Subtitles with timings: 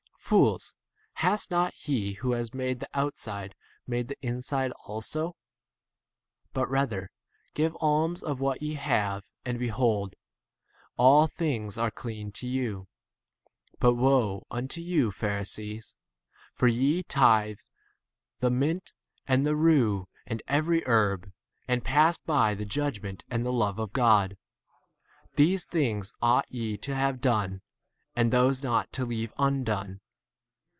[0.31, 0.75] Fools,
[1.15, 3.53] has not he who has made the outside
[3.85, 5.35] made 41 the inside also?
[6.53, 7.11] But rather
[7.53, 10.15] give alms of what ye have, and behold,
[10.95, 12.87] 43 all things are clean to you.
[13.77, 15.97] But woe unto you, Pharisees,
[16.53, 17.59] for ye tithe
[18.39, 18.93] the mint
[19.27, 21.29] and the rue and every herb,
[21.67, 24.37] and pass by the judgment and the love of God.
[25.33, 27.59] These things ought ye to have done,
[28.15, 29.99] and those not to 43 leave undone.